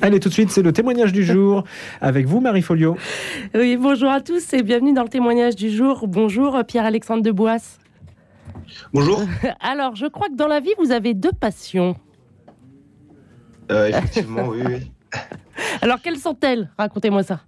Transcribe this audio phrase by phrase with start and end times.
[0.00, 1.64] Allez, tout de suite, c'est le témoignage du jour
[2.00, 2.96] avec vous, Marie Folio.
[3.54, 6.06] Oui, bonjour à tous et bienvenue dans le témoignage du jour.
[6.06, 7.78] Bonjour, Pierre-Alexandre de Boisse.
[8.92, 9.22] Bonjour.
[9.60, 11.96] Alors, je crois que dans la vie, vous avez deux passions.
[13.70, 14.92] Euh, effectivement, oui, oui.
[15.82, 16.70] Alors, quelles sont-elles?
[16.78, 17.40] Racontez-moi ça.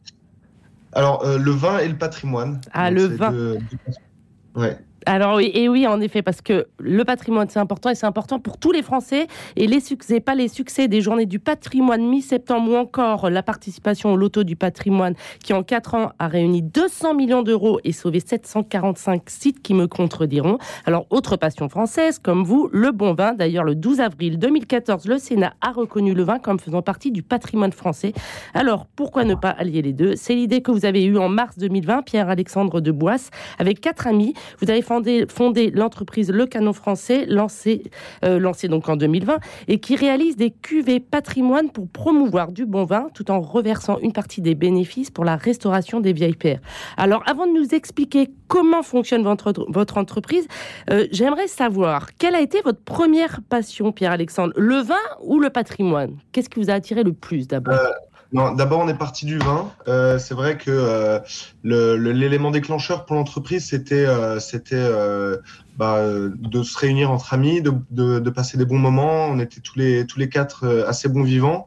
[0.92, 2.60] Alors, euh, le vin et le patrimoine.
[2.72, 3.30] Ah, Donc, le vin.
[3.32, 4.76] deux- deux- Ouais.
[5.06, 8.38] Alors oui, et oui, en effet, parce que le patrimoine, c'est important et c'est important
[8.38, 9.26] pour tous les Français.
[9.56, 14.12] Et les succès, pas les succès des journées du patrimoine mi-septembre ou encore la participation
[14.12, 18.20] au loto du patrimoine qui, en quatre ans, a réuni 200 millions d'euros et sauvé
[18.20, 20.58] 745 sites qui me contrediront.
[20.84, 23.32] Alors, autre passion française, comme vous, le bon vin.
[23.32, 27.22] D'ailleurs, le 12 avril 2014, le Sénat a reconnu le vin comme faisant partie du
[27.22, 28.12] patrimoine français.
[28.52, 30.14] Alors, pourquoi ne pas allier les deux?
[30.16, 34.34] C'est l'idée que vous avez eue en mars 2020, Pierre-Alexandre de Boisse, avec quatre amis.
[34.60, 34.82] Vous avez
[35.28, 37.84] fondé, l'entreprise Le Canon Français, lancée,
[38.24, 42.84] euh, lancée donc en 2020, et qui réalise des cuvées patrimoine pour promouvoir du bon
[42.84, 46.60] vin, tout en reversant une partie des bénéfices pour la restauration des vieilles pierres.
[46.96, 50.46] Alors, avant de nous expliquer comment fonctionne votre, votre entreprise,
[50.90, 56.16] euh, j'aimerais savoir quelle a été votre première passion, Pierre-Alexandre, le vin ou le patrimoine?
[56.32, 57.74] Qu'est-ce qui vous a attiré le plus d'abord?
[57.74, 57.92] Euh,
[58.32, 59.72] Non, d'abord, on est parti du vin.
[59.88, 61.18] Euh, c'est vrai que euh,
[61.64, 65.38] l'élément déclencheur pour l'entreprise, c'était euh, c'était euh,
[65.76, 69.26] bah, de se réunir entre amis, de, de, de passer des bons moments.
[69.26, 71.66] On était tous les tous les quatre euh, assez bons vivants.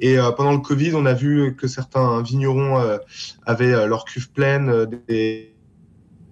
[0.00, 2.78] Et euh, pendant le Covid, on a vu que certains vignerons
[3.46, 4.86] avaient leur cuve pleine.
[5.08, 5.51] des,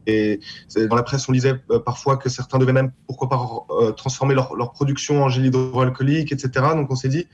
[0.06, 0.40] et
[0.76, 4.34] dans la presse, on lisait euh, parfois que certains devaient même, pourquoi pas, euh, transformer
[4.34, 6.66] leur, leur production en gel hydroalcoolique, etc.
[6.74, 7.26] Donc on s'est dit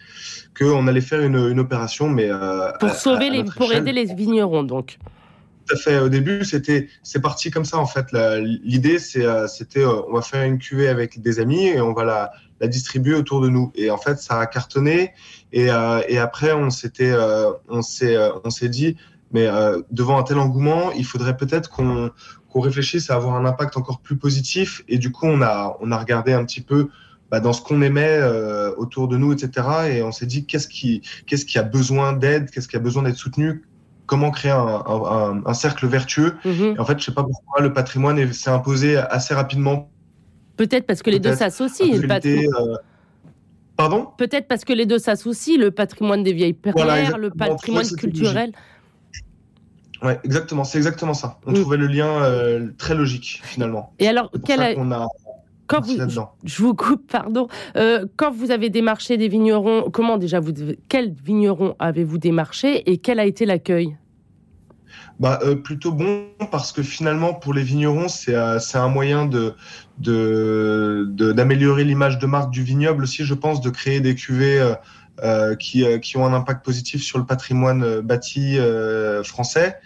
[0.59, 3.89] qu'on allait faire une, une opération, mais euh, Pour sauver à les, pour échelle.
[3.89, 4.99] aider les vignerons, donc.
[5.67, 5.99] Tout à fait.
[5.99, 8.07] Au début, c'était, c'est parti comme ça en fait.
[8.63, 12.69] L'idée, c'était, on va faire une cuvée avec des amis et on va la, la
[12.69, 13.73] distribuer autour de nous.
[13.75, 15.13] Et en fait, ça a cartonné.
[15.53, 18.97] Et, euh, et après, on s'était, euh, on s'est, on s'est dit,
[19.33, 22.11] mais euh, devant un tel engouement, il faudrait peut-être qu'on,
[22.57, 24.83] qu'on réfléchisse à avoir un impact encore plus positif.
[24.89, 26.89] Et du coup, on a, on a regardé un petit peu.
[27.31, 29.67] bah, dans ce qu'on aimait euh, autour de nous, etc.
[29.91, 33.03] Et on s'est dit qu'est-ce qui, qu'est-ce qui a besoin d'aide, qu'est-ce qui a besoin
[33.03, 33.65] d'être soutenu,
[34.07, 36.37] comment créer un, un, un- un cercle vertueux?
[36.45, 36.75] Mhm.
[36.77, 39.91] Et en fait, je sais pas pourquoi le patrimoine est- s'est imposé assez rapidement.
[40.57, 41.87] Peut-être parce que les deux s'associent.
[41.93, 42.77] le euh,
[43.77, 44.09] Pardon?
[44.17, 48.53] Peut-être parce que les deux s'associent, le patrimoine des vieilles pierres, Voilà, le patrimoine culturel.
[50.03, 50.65] Ouais, exactement.
[50.65, 51.39] C'est exactement ça.
[51.47, 51.55] On Mm.
[51.55, 53.93] trouvait le lien euh, très logique finalement.
[53.99, 55.09] Et alors, quel a- a
[55.69, 55.97] quand vous,
[56.45, 57.49] je vous coupe, pardon.
[57.77, 60.53] Euh, quand vous avez démarché des vignerons, comment déjà vous,
[60.89, 63.97] quels vignerons avez-vous démarché et quel a été l'accueil?
[65.19, 69.55] Bah, euh, plutôt bon parce que finalement pour les vignerons c'est euh, un moyen de
[69.99, 74.75] de de- d'améliorer l'image de marque du vignoble aussi je pense de créer des cuvées
[75.57, 79.77] qui euh, qui ont un impact positif sur le patrimoine euh, bâti euh, français.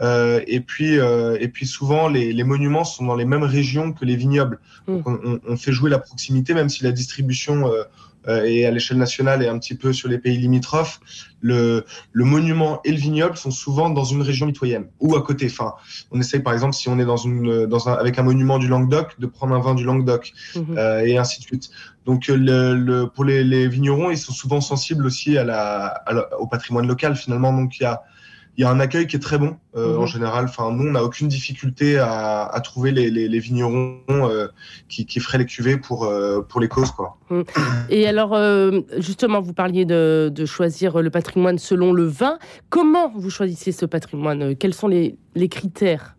[0.00, 3.92] Euh, et puis euh, et puis souvent les, les monuments sont dans les mêmes régions
[3.92, 4.58] que les vignobles.
[4.88, 7.66] Donc, on, on- on fait jouer la proximité même si la distribution
[8.28, 11.00] euh, est à l'échelle nationale et un petit peu sur les pays limitrophes
[11.40, 15.46] le le monument et le vignoble sont souvent dans une région mitoyenne ou à côté.
[15.50, 15.74] Enfin,
[16.12, 18.68] on essaye par exemple si on est dans une dans un avec un monument du
[18.68, 20.78] Languedoc de prendre un vin du Languedoc Mhm.
[20.78, 21.70] euh, et ainsi de suite.
[22.06, 25.86] Donc euh, le, le- pour les, les vignerons, ils sont souvent sensibles aussi à la,
[25.86, 27.52] à la- au patrimoine local finalement.
[27.52, 28.02] Donc il y a
[28.58, 30.02] il y a un accueil qui est très bon euh, Mhm.
[30.02, 30.44] en général.
[30.44, 34.48] Enfin, nous, on n'a aucune difficulté à, à trouver les, les, les vignerons euh,
[34.88, 36.90] qui, qui feraient les cuvées pour, euh, pour les causes.
[36.90, 37.16] Quoi.
[37.88, 38.36] Et alors,
[38.98, 42.38] justement, vous parliez de, de choisir le patrimoine selon le vin.
[42.68, 44.54] Comment vous choisissez ce patrimoine?
[44.56, 46.16] Quels sont les, les critères?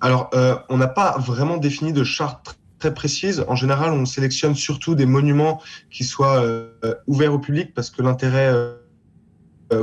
[0.00, 0.30] Alors,
[0.68, 3.44] on n'a pas vraiment défini de charte tr- très précise.
[3.48, 5.60] En général, on sélectionne surtout des monuments
[5.90, 6.68] qui soient euh,
[7.08, 8.75] ouverts au public parce que l'intérêt euh,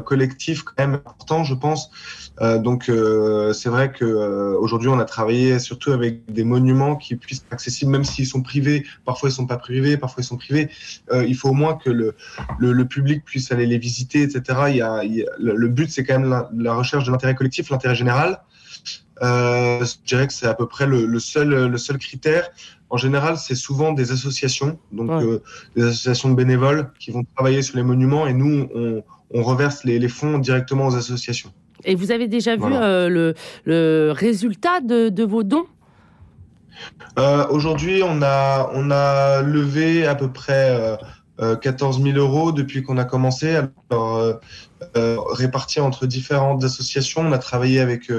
[0.02, 1.90] collectif quand même important, je pense.
[2.42, 6.96] Euh, donc, euh, c'est vrai que euh, aujourd'hui, on a travaillé surtout avec des monuments
[6.96, 8.86] qui puissent être accessibles, même s'ils sont privés.
[9.06, 10.70] Parfois, ils sont pas privés, parfois ils sont privés.
[11.12, 12.16] Euh, il faut au moins que le,
[12.60, 14.42] le, le public puisse aller les visiter, etc.
[14.70, 17.12] Il y a, il y a- le, but, c'est quand même la, la recherche de
[17.12, 18.42] l'intérêt collectif, l'intérêt général.
[19.22, 22.50] Euh, je dirais que c'est à peu près le, le seul, le seul critère.
[22.90, 25.24] En général, c'est souvent des associations, donc Ouais.
[25.24, 25.42] euh,
[25.76, 29.04] des associations de bénévoles qui vont travailler sur les monuments et nous, on,
[29.34, 31.52] on reverse les, les fonds directement aux associations.
[31.86, 33.34] Et vous avez déjà vu euh, le,
[33.66, 35.66] le résultat de, de vos dons?
[37.20, 40.98] Euh, Aujourd'hui, on a, on a levé à peu près
[41.42, 43.60] euh, 14 000 euros depuis qu'on a commencé.
[43.90, 44.40] Alors,
[44.96, 47.22] répartis entre différentes associations.
[47.22, 48.12] On a travaillé avec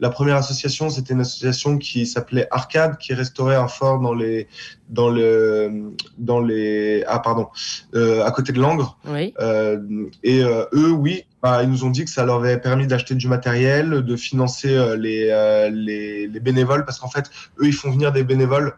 [0.00, 4.46] la première association, c'était une association qui s'appelait Arcade, qui restaurait un fort dans les,
[4.88, 7.48] dans le, dans les, ah pardon,
[7.94, 8.96] euh, à côté de Langres.
[9.08, 9.34] Oui.
[9.40, 12.86] Euh, et euh, eux, oui, bah, ils nous ont dit que ça leur avait permis
[12.86, 17.28] d'acheter du matériel, de financer euh, les, euh, les, les, bénévoles, parce qu'en fait,
[17.60, 18.74] eux, ils font venir des bénévoles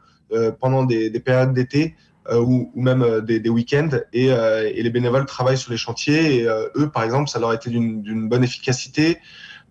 [0.60, 1.96] pendant des, des périodes d'été.
[2.30, 6.48] Ou, ou, même des, des week-ends et, et, les bénévoles travaillent sur les chantiers et
[6.76, 9.18] eux par exemple ça leur a été d'une bonne efficacité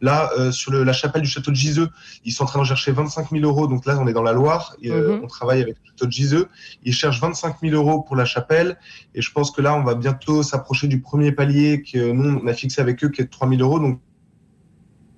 [0.01, 1.89] Là, euh, sur le, la chapelle du château de Giseux,
[2.23, 3.67] ils sont en train de chercher 25 000 euros.
[3.67, 4.75] Donc là, on est dans la Loire.
[4.81, 5.23] Et, euh, mhm.
[5.23, 6.47] On travaille avec le château de Giseux.
[6.83, 8.77] Ils cherchent 25 000 euros pour la chapelle.
[9.13, 12.47] Et je pense que là, on va bientôt s'approcher du premier palier que nous, on
[12.47, 13.79] a fixé avec eux, qui est de 3 000 euros.
[13.79, 13.99] Donc,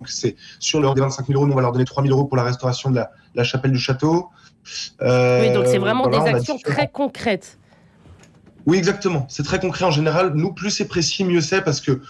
[0.06, 2.26] c'est sur leur des 25 000 euros, nous, on va leur donner 3 000 euros
[2.26, 4.30] pour la restauration de la, la chapelle du château.
[5.02, 7.58] Euh, oui, donc c'est vraiment des actions très concrètes.
[8.66, 9.26] Oui, exactement.
[9.30, 10.34] C'est très concret en général.
[10.36, 12.02] Nous, plus c'est précis, mieux c'est parce que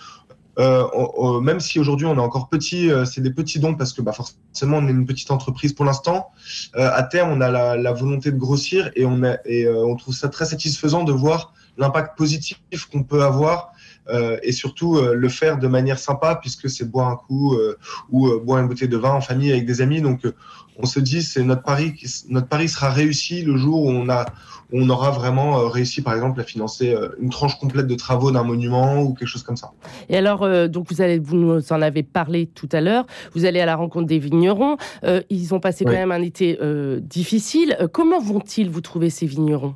[0.59, 4.01] euh, même si aujourd'hui on est encore petit, euh, c'est des petits dons parce que
[4.01, 6.31] bah, forcément on est une petite entreprise pour l'instant.
[6.75, 9.85] Euh, à terme, on a la, la, volonté de grossir et on, a, et, euh,
[9.85, 12.59] on trouve ça très satisfaisant de voir l'impact positif
[12.91, 13.70] qu'on peut avoir euh,
[14.43, 17.57] et surtout le faire de manière sympa puisque c'est boire un coup
[18.09, 20.01] ou boire une bouteille de vin en famille avec des amis.
[20.01, 20.25] Donc
[20.77, 21.93] on se dit c'est notre pari,
[22.29, 24.25] notre pari sera réussi le jour où on a
[24.73, 28.31] on aura vraiment euh, réussi, par exemple, à financer euh, une tranche complète de travaux
[28.31, 29.71] d'un monument ou quelque chose comme ça.
[30.09, 33.05] Et alors, euh, donc vous allez, vous nous en avez parlé tout à l'heure.
[33.33, 34.77] Vous allez à la rencontre des vignerons.
[35.29, 36.57] ils ont passé quand même un été
[37.01, 37.77] difficile.
[37.91, 39.75] comment vont-ils vous trouver ces vignerons?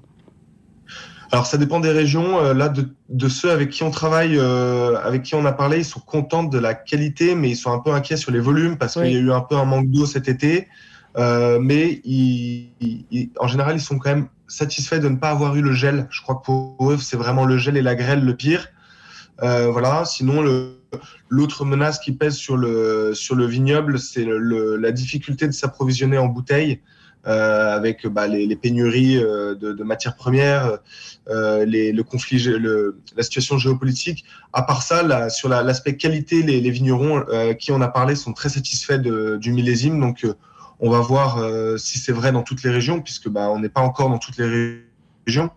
[1.31, 2.54] Alors ça dépend des régions.
[2.54, 6.44] là, de, ceux avec qui on travaille, avec qui on a parlé, ils sont contents
[6.44, 9.16] de la qualité, mais ils sont un peu inquiets sur les volumes parce qu'il y
[9.16, 10.68] a eu un peu un manque d'eau cet été.
[11.18, 12.01] mais
[13.39, 16.07] en général, ils sont quand même satisfait de ne pas avoir eu le gel.
[16.10, 18.68] Je crois que pour eux, c'est vraiment le gel et la grêle le pire.
[19.44, 20.06] Euh, voilà.
[20.06, 20.44] Sinon,
[21.30, 26.28] l'autre menace qui pèse sur le, sur le vignoble, c'est la difficulté de s'approvisionner en
[26.28, 26.81] bouteilles.
[27.27, 30.77] Euh, avec bah, les, les, pénuries euh, de, de, matières premières,
[31.27, 34.25] euh, les, le conflit, le, la situation géopolitique.
[34.54, 37.25] À part ça, là, sur l'aspect qualité, les, les vignerons
[37.57, 40.00] qui on a parlé sont très satisfaits de, du millésime.
[40.00, 40.24] Donc,
[40.80, 43.69] on va voir euh, si c'est vrai dans toutes les régions, puisque bah, on n'est
[43.69, 44.83] pas encore dans toutes les
[45.25, 45.50] régions.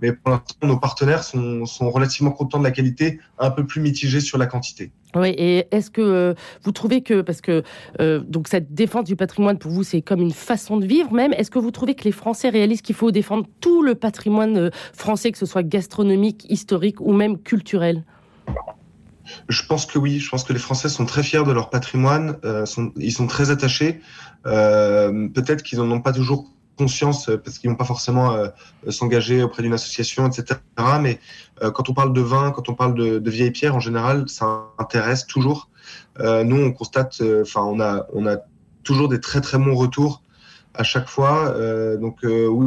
[0.00, 3.80] Mais pour l'instant, nos partenaires sont, sont, relativement contents de la qualité, un peu plus
[3.80, 4.90] mitigés sur la quantité.
[5.14, 7.62] Oui, et est-ce que euh, vous trouvez que, parce que
[8.00, 11.32] euh, donc cette défense du patrimoine pour vous, c'est comme une façon de vivre même,
[11.34, 15.32] est-ce que vous trouvez que les Français réalisent qu'il faut défendre tout le patrimoine français,
[15.32, 18.04] que ce soit gastronomique, historique ou même culturel?
[19.48, 20.18] Je pense que oui.
[20.18, 22.38] Je pense que les Français sont très fiers de leur patrimoine.
[22.44, 22.64] Euh,
[22.96, 24.00] ils sont très attachés.
[24.46, 28.48] Euh, Peut-être qu'ils n'en ont pas toujours conscience euh, parce qu'ils vont pas forcément euh,
[28.88, 30.60] s'engager auprès d'une association, etc.
[31.00, 31.20] Mais
[31.62, 34.28] euh, quand on parle de vin, quand on parle de, de vieilles pierres, en général,
[34.28, 35.68] ça intéresse toujours.
[36.20, 38.36] Euh, nous, on constate, enfin, on a, on a
[38.84, 40.22] toujours des très très bons retours
[40.74, 41.54] à chaque fois.
[41.98, 42.66] donc oui,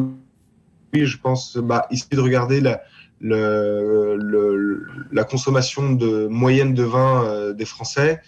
[0.94, 2.82] oui, je pense, bah, ici de regarder la,
[3.22, 8.22] le, le, la consommation de moyenne de vin euh, des Français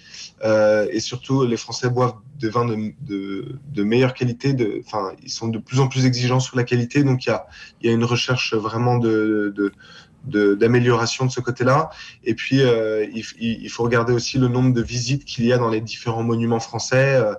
[0.44, 4.56] euh, et surtout les Français boivent des vins de, de, de meilleure qualité.
[4.86, 7.48] Enfin, ils sont de plus en plus exigeants sur la qualité, donc il y a,
[7.82, 9.72] y a une recherche vraiment de
[10.28, 11.90] d'amélioration de, ce côté-là.
[12.24, 15.58] Et puis, euh, il, il, faut regarder aussi le nombre de visites qu'il y a
[15.58, 17.16] dans les différents monuments français.
[17.16, 17.34] Euh,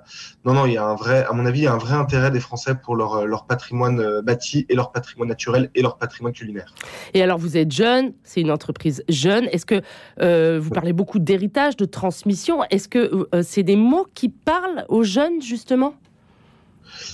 [0.45, 1.95] non, non, il y a un vrai, à mon avis, il y a un vrai
[1.95, 5.99] intérêt des Français pour leur, leur patrimoine euh, bâti et leur patrimoine naturel et leur
[5.99, 6.75] patrimoine culinaire.
[7.13, 9.45] Et alors, vous êtes jeune, c'est une entreprise jeune.
[9.53, 9.83] Est-ce que
[10.23, 14.87] euh, vous parlez beaucoup d'héritage, de transmission Est-ce que euh, c'est des mots qui parlent
[14.89, 15.95] aux jeunes, justement?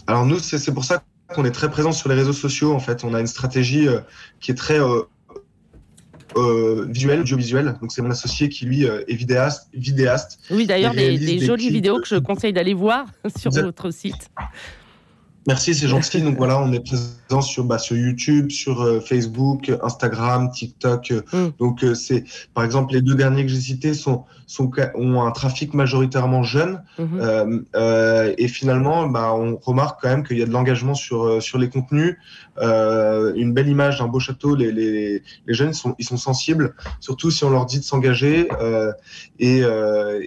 [0.06, 1.02] Alors, nous, c'est pour ça
[1.34, 2.72] qu'on est très présent sur les réseaux sociaux.
[2.72, 3.88] En fait, on a une stratégie
[4.40, 5.02] qui est très euh,
[6.88, 7.76] visuel, audiovisuel.
[7.80, 9.68] Donc c'est mon associé qui lui euh, est vidéaste.
[9.74, 14.30] vidéaste oui, d'ailleurs des, des, jolies vidéos que je conseille d'aller voir sur votre site.
[15.46, 16.22] Merci, c'est gentil.
[16.22, 21.12] Donc voilà, on est présent sur, bah, sur YouTube, sur euh, Facebook, Instagram, TikTok.
[21.32, 21.48] Mm.
[21.58, 22.24] Donc euh, c'est,
[22.54, 26.82] par exemple, les deux derniers que j'ai cités sont, sont ont un trafic majoritairement jeune.
[26.98, 27.64] Mm-hmm.
[27.76, 31.58] euh, et finalement, bah, on remarque quand même qu'il y a de l'engagement sur sur
[31.58, 32.16] les contenus,
[32.60, 34.54] une belle image d'un beau château.
[34.54, 38.48] Les, les, les jeunes sont ils sont sensibles, surtout si on leur dit de s'engager.
[39.38, 39.62] et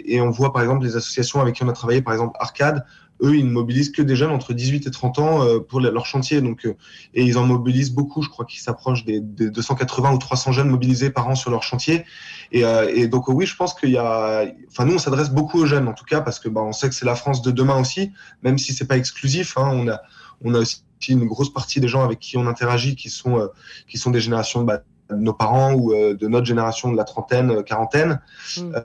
[0.05, 2.83] et on voit par exemple des associations avec qui on a travaillé, par exemple Arcade
[3.21, 6.05] eux, ils ne mobilisent que des jeunes entre 18 et 30 ans euh, pour leur
[6.05, 6.41] chantier.
[6.41, 6.75] Donc, euh,
[7.13, 8.21] et ils en mobilisent beaucoup.
[8.21, 11.63] Je crois qu'ils s'approchent des, des, 280 ou 300 jeunes mobilisés par an sur leur
[11.63, 12.05] chantier.
[12.51, 14.45] Et, euh, et donc, oui, je pense qu'il y a.
[14.69, 16.89] Enfin, nous, on s'adresse beaucoup aux jeunes, en tout cas, parce que bah, on sait
[16.89, 18.11] que c'est la France de demain aussi,
[18.43, 19.57] même si c'est pas exclusif.
[19.57, 19.99] Hein, on a,
[20.43, 23.47] on a aussi une grosse partie des gens avec qui on interagit qui sont,
[23.87, 28.19] qui sont des générations bah, nos parents ou de notre génération de la trentaine, quarantaine,
[28.57, 28.75] mm.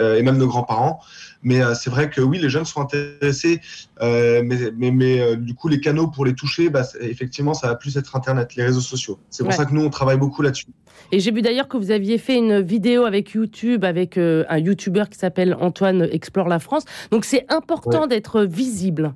[0.00, 1.00] et même nos grands-parents.
[1.42, 3.60] Mais c'est vrai que oui, les jeunes sont intéressés,
[4.00, 8.16] mais, mais, du coup, les canaux pour les toucher, bah, effectivement, ça va plus être
[8.16, 9.18] Internet, les réseaux sociaux.
[9.30, 10.66] C'est pour ça que nous, on travaille beaucoup là-dessus.
[11.12, 15.04] Et j'ai vu d'ailleurs que vous aviez fait une vidéo avec YouTube, avec un YouTuber
[15.10, 16.84] qui s'appelle Antoine Explore la France.
[17.10, 19.14] Donc c'est important d'être visible.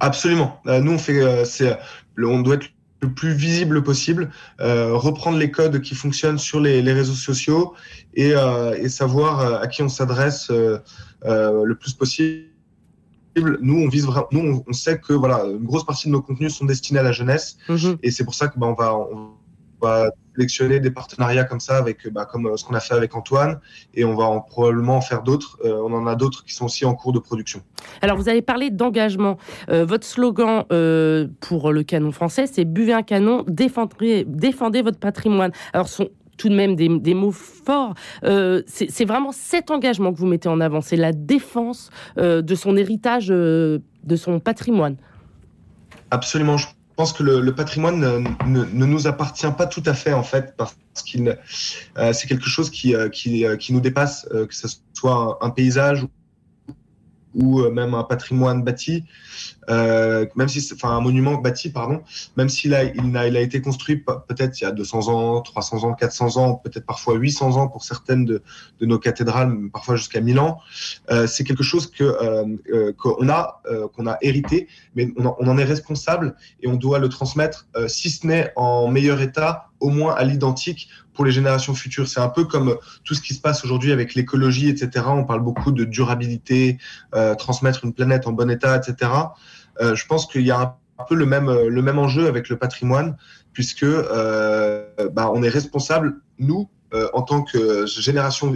[0.00, 0.60] Absolument.
[0.64, 1.78] nous, on fait, c'est,
[2.18, 2.68] on doit être
[3.02, 4.30] le plus visible possible,
[4.60, 7.74] euh, reprendre les codes qui fonctionnent sur les, réseaux sociaux
[8.14, 12.48] et, euh, savoir euh, à qui on s'adresse le plus possible.
[13.36, 16.54] Nous, on vise vraiment, nous, on, sait que voilà, une grosse partie de nos contenus
[16.54, 17.96] sont destinés à la jeunesse, mhm.
[18.02, 19.30] et c'est pour ça que bah, on va, on
[19.82, 23.14] va sélectionner des partenariats comme ça, avec, bah, comme euh, ce qu'on a fait avec
[23.14, 23.60] Antoine,
[23.94, 25.58] et on va en, probablement en faire d'autres.
[25.64, 27.60] Euh, on en a d'autres qui sont aussi en cours de production.
[28.00, 29.36] Alors, vous avez parlé d'engagement.
[29.68, 30.64] Euh, votre slogan
[31.40, 35.52] pour le canon français, c'est Buvez un canon, défendez, défendez votre patrimoine.
[35.72, 36.08] Alors, ce sont
[36.38, 37.94] tout de même des, des mots forts.
[38.22, 43.28] c'est vraiment cet engagement que vous mettez en avant, c'est la défense de son héritage,
[43.28, 43.80] de
[44.16, 44.96] son patrimoine.
[46.10, 46.56] Absolument.
[46.56, 48.00] Je je pense que le, patrimoine
[48.46, 51.38] ne, nous appartient pas tout à fait en fait parce qu'il
[51.96, 55.48] euh, c'est quelque chose qui, euh, qui, euh, qui, nous dépasse, que ce soit un,
[55.48, 56.06] paysage
[57.34, 59.04] ou même un patrimoine bâti,
[59.68, 62.02] même si enfin un monument bâti pardon,
[62.36, 65.40] même s'il a il a, il a été construit peut-être il y a 200 ans,
[65.40, 68.42] 300 ans, 400 ans, peut-être parfois 800 ans pour certaines de,
[68.80, 70.58] de nos cathédrales, parfois jusqu'à 1000 ans,
[71.26, 73.62] c'est quelque chose que qu'on a
[73.94, 78.26] qu'on a hérité, mais on en, est responsable et on doit le transmettre, si ce
[78.26, 82.08] n'est en meilleur état, au moins à l'identique pour les générations futures.
[82.08, 85.04] C'est un peu comme tout ce qui se passe aujourd'hui avec l'écologie, etc.
[85.08, 86.78] On parle beaucoup de durabilité,
[87.14, 89.10] euh, transmettre une planète en bon état, etc.
[89.80, 92.56] Euh, je pense qu'il y a un peu le même, le même enjeu avec le
[92.56, 93.16] patrimoine,
[93.52, 96.68] puisque euh, bah, on est responsable, nous,
[97.14, 98.54] en tant que génération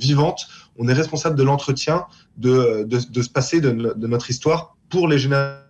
[0.00, 0.48] vivante,
[0.78, 3.70] on est responsable de l'entretien de, de, de, ce passé de
[4.08, 5.67] notre histoire pour les générations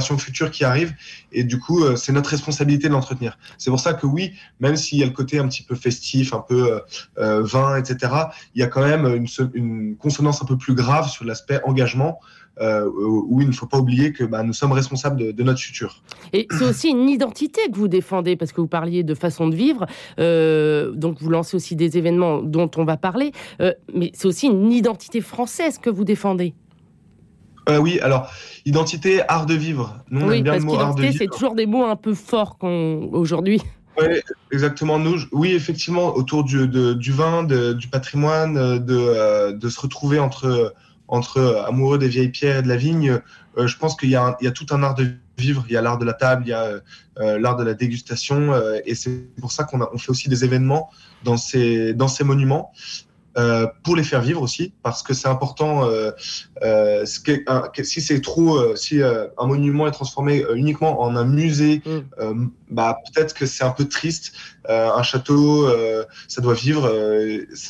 [0.00, 0.94] futures qui arrivent.
[1.32, 3.38] Et du coup, euh, c'est notre responsabilité de l'entretenir.
[3.58, 6.32] C'est pour ça que oui, même s'il y a le côté un petit peu festif,
[6.34, 6.80] un peu euh,
[7.18, 8.12] euh, vin, etc.,
[8.54, 12.20] il y a quand même une, consonance un peu plus grave sur l'aspect engagement.
[12.60, 16.02] où il ne faut pas oublier que bah, nous sommes responsables de, notre futur.
[16.32, 19.56] Et c'est aussi une identité que vous défendez, parce que vous parliez de façon de
[19.56, 19.86] vivre,
[20.94, 23.32] donc vous lancez aussi des événements dont on va parler,
[23.94, 26.54] mais c'est aussi une identité française que vous défendez.
[27.68, 28.30] Euh, oui, alors,
[28.64, 29.96] identité, art de vivre.
[30.10, 33.60] Nous, oui, parce qu'identité, c'est toujours des mots un peu forts aujourd'hui.
[33.98, 34.06] Oui,
[34.50, 34.98] exactement.
[34.98, 40.74] Nous, oui, effectivement, autour du, du vin, du patrimoine, de, euh, de, se retrouver entre,
[41.08, 43.20] entre amoureux des vieilles pierres et de la vigne,
[43.58, 45.64] euh, je pense qu'il y, y, a tout un art de vivre.
[45.68, 46.80] Il y a l'art de la table, il y a
[47.38, 48.54] l'art de la dégustation,
[48.84, 50.90] et c'est pour ça qu'on on fait aussi des événements
[51.22, 52.72] dans ces, dans ces monuments.
[53.38, 55.88] Euh, pour les faire vivre aussi, parce que c'est important.
[55.88, 56.10] Euh,
[56.62, 62.48] euh, si c'est trop, si un monument est transformé uniquement en un musée, mm.
[62.70, 64.32] bah peut-être que c'est un peu triste.
[64.68, 65.66] un château,
[66.28, 66.92] ça doit vivre.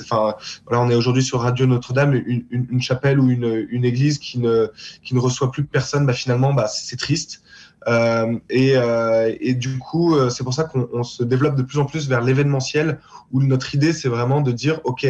[0.01, 0.35] Enfin,
[0.67, 4.19] voilà, on est aujourd'hui sur Radio Notre-Dame, une, une, une, chapelle ou une, une, église
[4.19, 4.69] qui ne
[5.05, 6.07] qui ne reçoit plus personne.
[6.07, 7.43] Bah finalement, bah c'est triste.
[7.89, 11.85] Euh, et, euh, et, du coup, c'est pour ça qu'on se développe de plus en
[11.85, 13.01] plus vers l'événementiel,
[13.33, 15.07] où notre idée, c'est vraiment de dire, OK,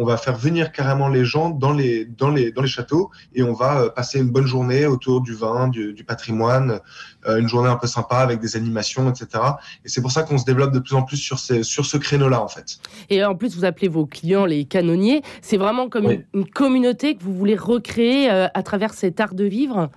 [0.00, 3.42] on va faire venir carrément les gens dans les, dans les, dans les châteaux et
[3.42, 6.80] on va euh, passer une bonne journée autour du vin, du, patrimoine,
[7.26, 9.44] euh, une journée un peu sympa avec des animations, etc.
[9.84, 11.98] Et c'est pour ça qu'on se développe de plus en plus sur, ces, sur ce
[11.98, 12.78] créneau-là, en fait.
[13.10, 15.22] Et en plus, vous appelez vos clients les canonniers.
[15.42, 19.44] C'est vraiment comme une, communauté que vous voulez recréer euh, à travers cet art de
[19.44, 19.90] vivre?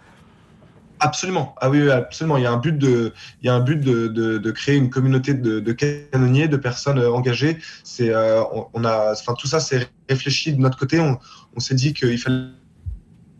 [0.99, 1.53] Absolument.
[1.59, 2.37] Ah oui, absolument.
[2.37, 4.89] Il y a un but de, il y a un but de, de, créer une
[4.89, 7.57] communauté de, de, canonniers, de personnes euh, engagées.
[7.83, 8.41] C'est, euh,
[8.73, 10.99] on, a, enfin, tout ça, c'est réfléchi de notre côté.
[10.99, 12.45] On, s'est dit qu'il fallait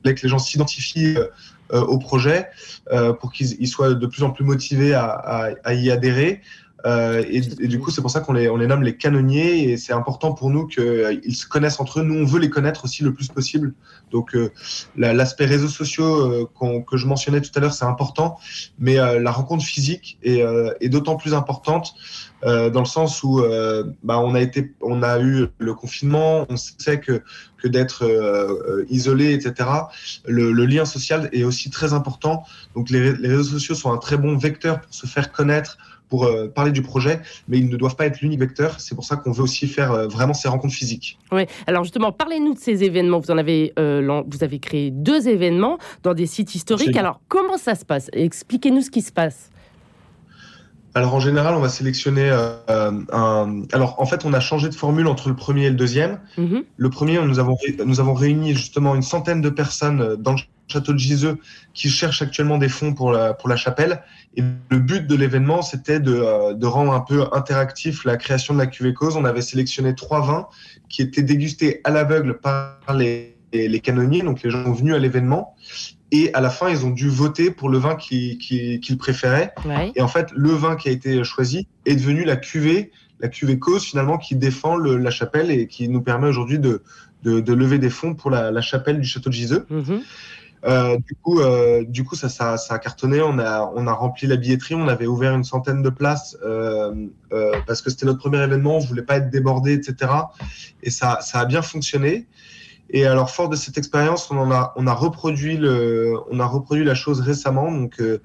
[0.04, 1.16] que les gens s'identifient
[1.72, 2.50] euh, au projet
[3.20, 6.42] pour qu'ils soient de plus en plus motivés à, à, à y adhérer.
[6.86, 9.78] Euh, et, du coup, c'est pour ça qu'on les, on les nomme les canonniers et
[9.78, 12.04] c'est important pour nous qu'ils euh, se connaissent entre eux.
[12.04, 13.74] Nous, on veut les connaître aussi le plus possible.
[14.12, 14.52] Donc, euh,
[14.98, 16.50] l'aspect réseaux sociaux
[16.90, 18.38] que je mentionnais tout à l'heure, c'est important,
[18.78, 20.44] mais la rencontre physique est,
[20.82, 21.96] est d'autant plus importante
[22.44, 23.42] dans le sens où
[24.04, 27.24] bah, on a été, on a eu le confinement, on sait que
[27.58, 28.04] que d'être
[28.90, 29.70] isolé, etc.
[30.26, 32.44] Le, le, lien social est aussi très important.
[32.76, 35.78] Donc, les, les réseaux sociaux sont un très bon vecteur pour se faire connaître
[36.14, 38.80] pour euh, parler du projet, mais ils ne doivent pas être l'unique vecteur.
[38.80, 41.18] C'est pour ça qu'on veut aussi faire euh, vraiment ces rencontres physiques.
[41.32, 43.18] Oui, alors justement, parlez-nous de ces événements.
[43.20, 46.96] Vous en avez, euh, vous avez créé deux événements dans des sites historiques.
[46.98, 48.12] Alors, comment ça se passe?
[48.14, 49.50] Expliquez-nous ce qui se passe.
[50.96, 53.64] Alors en général, on va sélectionner euh, un.
[53.72, 56.20] Alors en fait, on a changé de formule entre le premier et le deuxième.
[56.38, 56.64] Mhm.
[56.78, 60.40] Le premier, nous avons, nous avons réuni justement une centaine de personnes euh, dans le
[60.68, 61.40] château de Giseux
[61.74, 64.04] qui cherchent actuellement des fonds pour la, pour la chapelle.
[64.38, 68.54] Et le but de l'événement, c'était de, euh, de rendre un peu interactif la création
[68.54, 69.18] de la cuvée cause.
[69.18, 70.48] On avait sélectionné trois vins
[70.90, 75.56] qui étaient dégustés à l'aveugle par les, les canonniers, donc les gens venus à l'événement.
[76.12, 79.52] Et à la fin, ils ont dû voter pour le vin qu'ils qui, qu'ils préféraient.
[79.66, 79.92] Ouais.
[79.96, 83.58] Et en fait, le vin qui a été choisi est devenu la cuvée, la cuvée
[83.58, 86.84] cause finalement qui défend le- la chapelle et qui nous permet aujourd'hui de,
[87.24, 89.66] de, de lever des fonds pour la, la chapelle du château de Giseux.
[89.70, 90.02] Mhm.
[90.66, 93.22] Euh, du coup, euh, du coup, ça, ça, ça a cartonné.
[93.22, 94.76] On a, on a rempli la billetterie.
[94.76, 96.94] On avait ouvert une centaine de places euh,
[97.34, 98.78] euh, parce que c'était notre premier événement.
[98.78, 100.12] On voulait pas être débordé, etc.
[100.84, 102.28] Et ça, ça a bien fonctionné.
[102.94, 106.46] Et alors, fort de cette expérience, on en a, on a reproduit le, on a
[106.46, 108.20] reproduit la chose récemment, donc euh,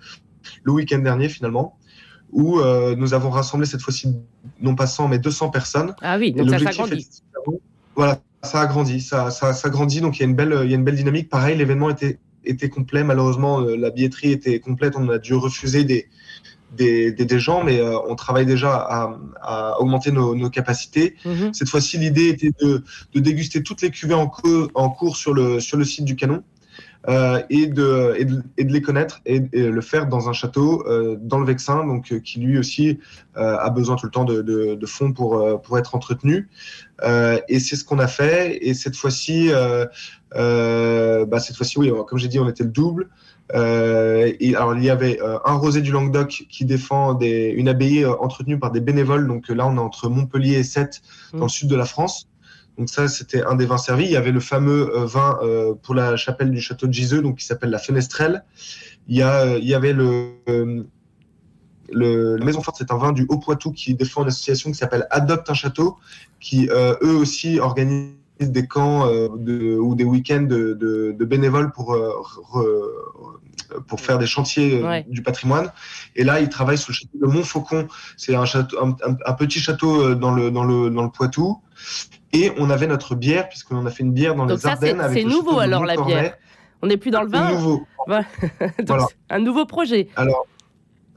[0.62, 1.78] le week-end dernier finalement,
[2.30, 4.14] où euh, nous avons rassemblé cette fois-ci
[4.60, 5.94] non pas 100 mais 200 personnes.
[6.02, 7.08] Ah oui, donc ça s'agrandit.
[7.96, 10.70] Voilà, ça a grandi, ça, ça, ça grandit, donc il y a une belle, il
[10.70, 11.30] y a une belle dynamique.
[11.30, 13.02] Pareil, l'événement était, était complet.
[13.02, 14.94] Malheureusement, euh, la billetterie était complète.
[14.96, 16.08] On a dû refuser des,
[16.76, 21.16] des, des, des gens, mais euh, on travaille déjà à, à augmenter nos, nos capacités.
[21.24, 21.54] Mhm.
[21.54, 22.84] Cette fois-ci, l'idée était de,
[23.14, 26.16] de déguster toutes les cuvées en, co- en cours sur le, sur le site du
[26.16, 26.42] canon.
[27.08, 30.32] Euh, et, de, et, de, et de les connaître et, et le faire dans un
[30.32, 32.98] château euh, dans le Vexin, donc euh, qui lui aussi
[33.34, 36.48] a besoin tout le temps de, de, de fonds pour, pour être entretenu.
[37.48, 38.58] Et c'est ce qu'on a fait.
[38.66, 39.50] Et cette fois-ci,
[40.32, 43.08] bah, cette fois-ci, oui, comme j'ai dit, on était le double.
[43.54, 48.58] Et alors il y avait un rosé du Languedoc qui défend des, une abbaye entretenue
[48.58, 49.28] par des bénévoles.
[49.28, 51.00] Donc là, on est entre Montpellier et Sète,
[51.32, 52.28] dans le sud de la France.
[52.78, 54.04] Donc ça, c'était un des vins servis.
[54.04, 57.20] Il y avait le fameux euh, vin euh, pour la chapelle du château de Giseux,
[57.20, 58.44] donc qui s'appelle la Fenestrelle.
[59.08, 60.86] Il y, euh, avait le,
[61.90, 65.50] la Maison Forte, c'est un vin du Haut-Poitou qui défend une association qui s'appelle Adopte
[65.50, 65.96] un château,
[66.38, 71.72] qui eux aussi organisent des camps euh, de, ou des week-ends de, de, de bénévoles
[71.72, 72.10] pour, euh,
[72.52, 75.06] re- pour faire des chantiers euh, Ouais.
[75.08, 75.72] du patrimoine.
[76.16, 77.88] Et là, ils travaillent sur le château de Montfaucon.
[78.16, 78.44] C'est un,
[79.38, 81.60] petit château dans le, dans, le, dans le Poitou.
[82.32, 84.98] Et on avait notre bière, puisqu'on a fait une bière dans Donc les ça, c'est-
[84.98, 85.28] Ardennes.
[85.28, 86.34] nouveau, alors, la bière.
[86.82, 87.50] On n'est plus dans le vin.
[87.50, 87.86] Nouveau.
[88.08, 88.24] Donc,
[88.86, 89.06] Voilà.
[89.30, 90.08] Un nouveau projet.
[90.16, 90.46] Alors,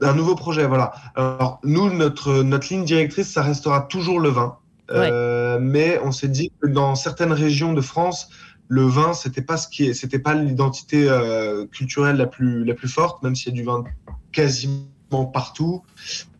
[0.00, 0.92] un nouveau projet, voilà.
[1.14, 4.56] Alors, nous, notre, notre ligne directrice, ça restera toujours le vin.
[4.94, 8.28] Euh, mais on s'est dit que dans certaines régions de France,
[8.68, 12.74] le vin, c'était pas ce qui est, c'était pas l'identité euh, culturelle la plus, la
[12.74, 13.84] plus forte, même s'il y a du vin
[14.32, 15.82] quasiment partout.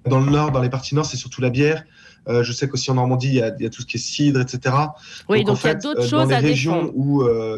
[0.08, 1.84] Dans le nord, dans les parties nord, c'est surtout la bière.
[2.28, 3.96] Euh, je sais qu'aussi en Normandie, il y, a, il y a tout ce qui
[3.96, 4.74] est cidre, etc.
[5.28, 6.92] Oui, donc, il y a d'autres choses dans les à régions défendre.
[6.94, 7.56] où euh,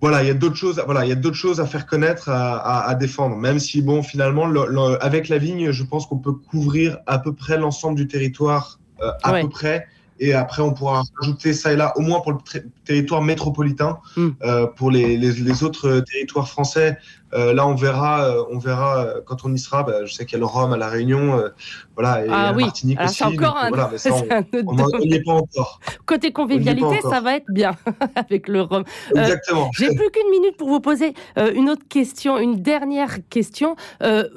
[0.00, 0.82] voilà, il y a d'autres choses.
[0.84, 3.36] Voilà, il y a d'autres choses à faire connaître, à, à, à défendre.
[3.36, 7.18] Même si bon, finalement, le, le- avec la vigne, je pense qu'on peut couvrir à
[7.18, 8.80] peu près l'ensemble du territoire,
[9.22, 9.42] à Ouais.
[9.42, 9.86] peu près.
[10.24, 12.38] Et après, on pourra rajouter ça et là, au moins pour le
[12.84, 13.98] territoire métropolitain.
[14.16, 14.28] Mm.
[14.42, 16.96] Euh, pour les, les, les autres euh, territoires français,
[17.34, 19.82] euh, là, on verra, euh, on verra euh, quand on y sera.
[19.82, 21.48] Bah, je sais qu'il y a le Rhum à la Réunion, euh,
[21.96, 22.64] voilà, et Ah oui.
[22.64, 23.18] Martinique Alors, aussi.
[23.18, 24.10] c'est encore donc, un, voilà, mais ça,
[24.66, 25.80] on n'y est pas encore.
[26.06, 27.10] Côté convivialité, encore.
[27.10, 27.72] ça va être bien
[28.16, 28.84] avec le rhum.
[29.16, 29.70] Euh, Exactement.
[29.72, 31.14] J'ai plus qu'une minute pour vous poser
[31.54, 33.76] une autre question, une dernière question.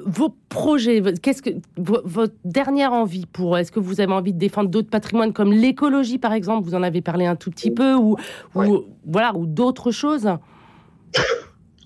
[0.06, 4.38] Vos projets, qu'est-ce que vo- votre dernière envie pour Est-ce que vous avez envie de
[4.38, 6.66] défendre d'autres patrimoines comme l'écologie, par exemple?
[6.66, 8.16] Vous en avez parlé un tout petit peu, ou,
[8.54, 8.68] ou Ouais.
[9.06, 10.28] voilà, ou d'autres choses?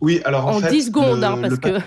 [0.01, 1.79] Oui, alors en, En, fait, 10 secondes, le- hein, parce le que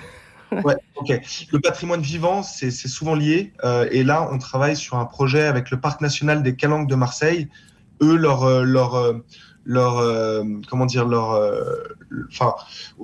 [0.63, 1.19] Ouais, ok.
[1.51, 3.53] Le patrimoine vivant, c'est souvent lié.
[3.63, 6.95] Euh, et là, on travaille sur un projet avec le Parc national des Calanques de
[6.95, 7.47] Marseille.
[8.03, 9.13] Eux, leur, euh, leur, euh,
[9.65, 11.63] leur, euh, comment dire, leur, euh,
[12.27, 12.53] enfin,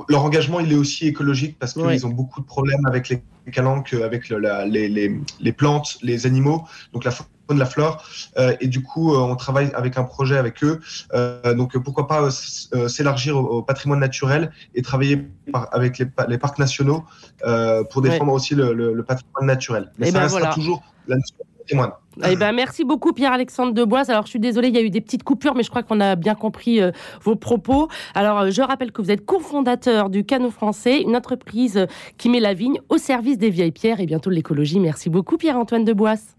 [0.09, 2.05] leur engagement, il est aussi écologique parce qu'ils Ouais.
[2.05, 6.25] ont beaucoup de problèmes avec les calanques, avec le- la- les, les, les plantes, les
[6.25, 8.03] animaux, donc la faune, la flore.
[8.37, 10.79] Euh, et du coup, euh, on travaille avec un projet avec eux.
[11.13, 12.29] Euh, donc, euh, pourquoi pas euh,
[12.75, 15.17] euh, s'élargir au, au patrimoine naturel et travailler
[15.51, 17.05] par- avec les, pa- les parcs nationaux
[17.45, 18.09] euh, pour Ouais.
[18.09, 19.91] défendre aussi le, le- le patrimoine naturel.
[19.97, 20.53] Mais Eh ça ben voilà.
[20.53, 21.91] toujours la notion de patrimoine.
[22.25, 24.09] Eh ben, merci beaucoup Pierre-Alexandre Deboise.
[24.09, 25.99] Alors je suis désolée, il y a eu des petites coupures, mais je crois qu'on
[25.99, 27.87] a bien compris euh, vos propos.
[28.13, 31.85] Alors euh, je rappelle que vous êtes cofondateur du Canot Français, une entreprise euh,
[32.17, 34.79] qui met la vigne au service des vieilles pierres et bientôt de l'écologie.
[34.79, 36.35] Merci beaucoup Pierre-Antoine Deboise.